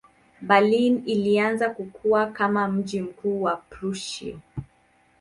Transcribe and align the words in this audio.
Berlin 0.41 1.03
ilianza 1.05 1.69
kukua 1.69 2.25
kama 2.25 2.67
mji 2.67 3.01
mkuu 3.01 3.41
wa 3.43 3.55
Prussia. 3.55 4.37